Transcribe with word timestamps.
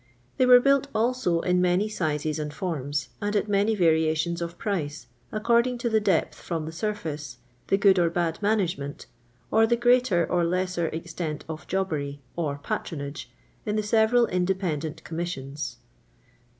They 0.37 0.47
were 0.47 0.59
built 0.59 0.87
also 0.95 1.41
in 1.41 1.61
many 1.61 1.87
sizes 1.87 2.39
and 2.39 2.51
forms, 2.51 3.09
and 3.21 3.35
at 3.35 3.47
many 3.47 3.75
variations 3.75 4.41
of 4.41 4.57
price, 4.57 5.05
according 5.31 5.77
to 5.77 5.89
the 5.91 5.99
depth 5.99 6.33
from 6.41 6.65
the 6.65 6.71
snr&ce, 6.71 7.37
the 7.67 7.77
good 7.77 7.99
or 7.99 8.09
bad 8.09 8.41
management, 8.41 9.05
or 9.51 9.67
the 9.67 9.77
greater 9.77 10.25
or 10.25 10.43
lesser 10.43 10.89
ex 10.91 11.13
tent 11.13 11.45
of 11.47 11.67
jobbery 11.67 12.19
or 12.35 12.57
"patronage" 12.63 13.29
in 13.63 13.75
the 13.75 13.83
several 13.83 14.25
independent 14.25 15.03
coramissicDS. 15.03 15.75